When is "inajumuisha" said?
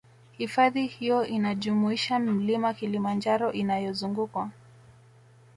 1.27-2.19